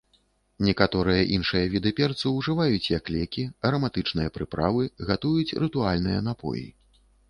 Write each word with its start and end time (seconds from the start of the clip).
Некаторыя 0.69 1.27
іншыя 1.35 1.65
віды 1.75 1.91
перцу 1.99 2.33
ўжываюць 2.39 2.89
як 2.97 3.13
лекі, 3.19 3.47
араматычныя 3.71 4.35
прыправы, 4.41 4.93
гатуюць 5.13 5.57
рытуальныя 5.65 6.29
напоі. 6.31 6.71